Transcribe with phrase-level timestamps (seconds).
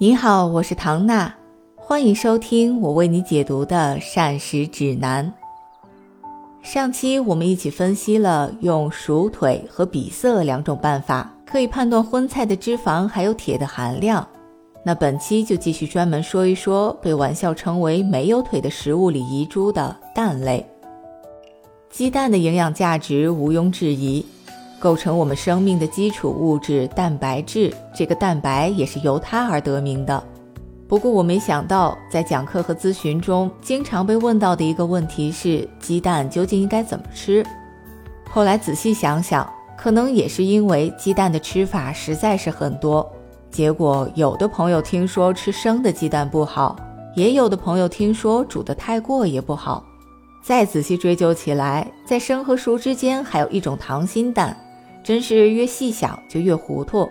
[0.00, 1.34] 你好，我是唐娜，
[1.74, 5.34] 欢迎收听我为你解读的膳食指南。
[6.62, 14.24] 上期我们一起分析了用熟腿和比色两种办法，可以判断荤菜的脂肪还有铁的含量。
[14.84, 20.64] 那本期就继续专门说一说被玩笑称为没有腿的食物里遗珠的蛋类。
[21.90, 24.24] 鸡蛋的营养价值毋庸置疑。
[24.78, 30.22] 构成我们生命的基础物质蛋白质，这个蛋白也是由它而得名的。
[30.86, 37.44] 不过我没想到，在讲课和咨询中经常被问到的一个问题是：鸡蛋究竟应该怎么吃？
[38.30, 39.46] 后来仔细想想，
[39.76, 43.06] 可能也是因为鸡蛋的吃法实在是很多。
[43.50, 46.76] 结果有的朋友听说吃生的鸡蛋不好，
[47.14, 49.84] 也有的朋友听说煮得太过也不好。
[50.42, 54.56] 再仔细追究起来，在生和熟之间还有一种溏心蛋。
[55.08, 57.10] 真是越细想就越糊涂。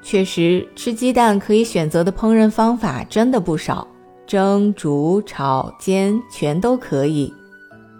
[0.00, 3.86] 确实，吃鸡蛋可以选择的烹饪方法真的不少，
[4.26, 7.30] 蒸、煮、炒、煎全都可以。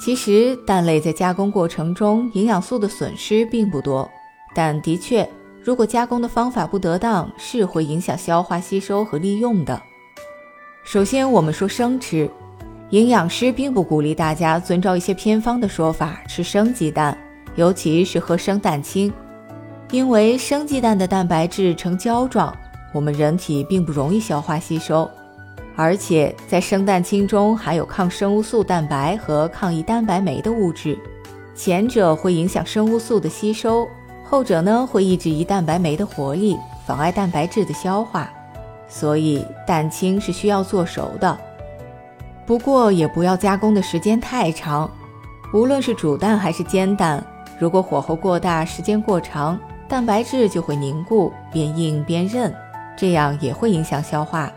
[0.00, 4.08] 其实，蛋类在加工过程中营养素的损失并不多，
[4.54, 5.28] 但的确，
[5.62, 9.78] 如果加工的方法不得当，是会影响消化吸收和利用的。
[10.82, 12.26] 首先，我们说生吃，
[12.88, 17.14] 营养师并不鼓励大家遵照一些偏方的说法吃生鸡蛋。
[17.58, 19.12] 尤其是喝生蛋清，
[19.90, 22.56] 因为生鸡蛋的蛋白质呈胶状，
[22.94, 25.10] 我们人体并不容易消化吸收，
[25.74, 30.96] 而且在生蛋清中含有抗生物素蛋白和抗胰蛋白酶的物质，
[31.56, 33.88] 前者会影响生物素的吸收，
[34.22, 38.30] 后者呢会抑制胰蛋白酶的活力，妨碍蛋白质的消化，
[38.88, 41.36] 所以蛋清是需要做熟的，
[42.46, 44.88] 不过也不要加工的时间太长，
[45.52, 47.20] 无论是煮蛋还是煎蛋。
[47.58, 52.54] 如果火候过大，时间过长，蛋白质就会凝固，变硬变韧，
[52.96, 54.50] 这样也会影响消化。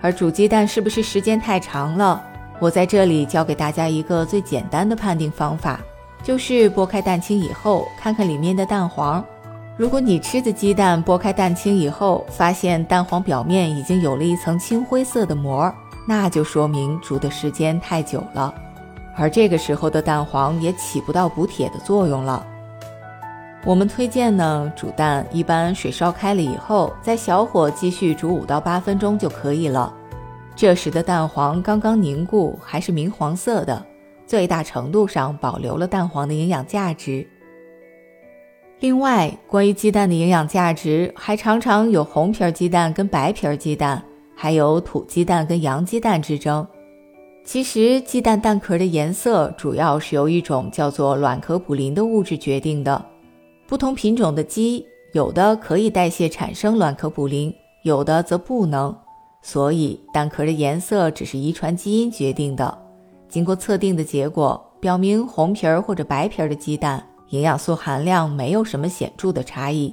[0.00, 2.22] 而煮鸡蛋是不是时间太长了？
[2.58, 5.80] 我在这里教给大家一个最简单的判定方法，
[6.22, 9.24] 就是剥开蛋清以后，看看里面的蛋黄。
[9.76, 15.72] 如果你吃的鸡蛋剥开蛋清以后，发现蛋黄表面已经有了一层青灰色的膜，
[16.06, 18.52] 那就说明煮的时间太久了。
[19.16, 22.46] 而这个时候的蛋黄也起不到补铁的作用了。
[23.64, 29.94] 我们推荐呢，煮蛋一般水烧开了以后，再小火继续煮五到八分钟就可以了。
[30.56, 33.86] 这时的蛋黄刚刚凝固，还是明黄色的，
[34.26, 37.26] 最大程度上保留了蛋黄的营养价值。
[38.80, 44.02] 另外，关于鸡蛋的营养价值，还常常有红皮儿鸡蛋跟白皮儿鸡蛋，
[44.34, 46.66] 还有土鸡蛋跟洋鸡蛋之争。
[47.44, 53.04] 其实，鸡蛋蛋壳的颜色主要是由一种叫做卵壳卟啉的物质决定的。
[53.66, 58.96] 不同品种的鸡，有的可以代谢产生卵壳卟啉，有的则不能。
[59.42, 62.78] 所以，蛋壳的颜色只是遗传基因决定的。
[63.28, 69.92] 经过测定的结果表明，红皮儿或者白皮儿的鸡蛋营养素含量没有什么显著的差异。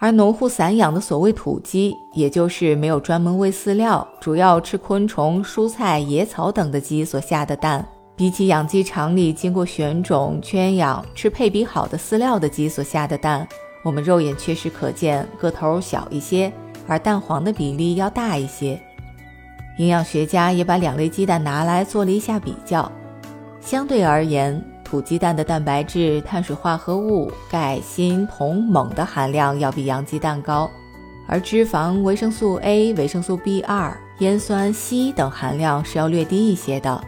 [0.00, 13.46] 而农户散养的所谓土鸡，也就是没有专门喂饲料、主要吃昆虫、蔬菜、野草等的鸡所下的蛋，比起养鸡场里经过选种、圈养、吃配比好的饲料的鸡所下的蛋，
[13.82, 16.52] 我们肉眼确实可见个头小一些，
[16.86, 18.80] 而蛋黄的比例要大一些。
[19.78, 22.90] 营养学家也把两类鸡蛋拿来做了一下比较，
[23.60, 24.64] 相对而言。
[24.88, 30.70] 土鸡蛋的蛋白质、碳水化合物、钙、锌、铜、锰的含量要比洋鸡蛋高，
[31.26, 36.98] 而脂肪、维生素 A、维生素 B2、烟酸、硒等含量是要略低一些的。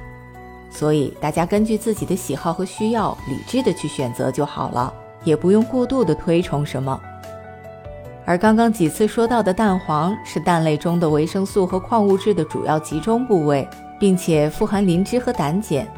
[0.69, 4.93] 所以大家根据自己的喜好和需要，理智的去选择就好了，
[5.25, 7.01] 也不用过度的推崇什么。
[8.27, 13.67] 而刚刚几次说到的蛋黄是蛋类中的维生素和矿物质的主要集中部位，
[13.99, 15.89] 并且富含磷脂和胆碱。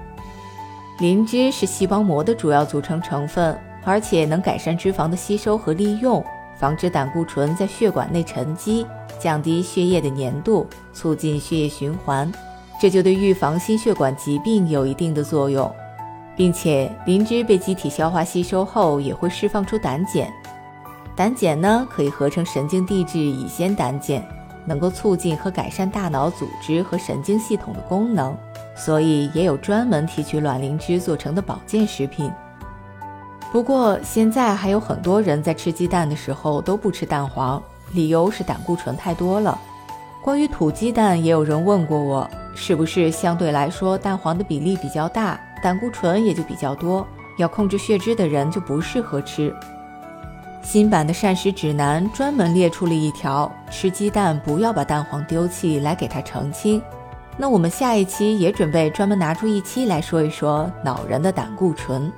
[0.98, 6.24] 磷脂是细胞膜的主要组成成分，而且能改善脂肪的吸收和利用，
[6.56, 8.86] 防止胆固醇在血管内沉积，
[9.18, 12.30] 降低血液的粘度，促进血液循环，
[12.80, 15.70] 这就对预防心血管疾病有一定的作用。
[16.34, 20.32] 并且磷脂被机体消化吸收后，也会释放出胆碱，
[21.14, 24.22] 胆碱呢可以合成神经递质乙酰胆碱，
[24.64, 28.34] 能够促进和改善大脑组织和神经系统的功能。
[28.84, 32.32] 所以也有专门提取卵磷脂做成的保健食品。
[33.52, 37.62] 不过现在还有很多人在吃鸡蛋的时候都不吃蛋黄，
[37.92, 39.56] 理由是胆固醇太多了。
[40.20, 47.06] 关于土鸡蛋，也有人问过我，是不是相对来说蛋黄的比例比较大，胆固醇也就比较多，
[47.38, 49.54] 要控制血脂的人就不适合吃。
[50.60, 56.82] 新版的膳食指南专门列出了一条，吃鸡蛋不要把蛋黄丢弃，来给它澄清。
[57.36, 62.12] 那我们下一期也准备专门拿出一期来说一说恼人的胆固醇。